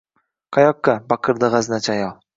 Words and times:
–Qayoqqa?!– 0.57 0.95
baqirdi 1.13 1.53
gʻaznachi 1.57 1.97
ayol. 1.97 2.15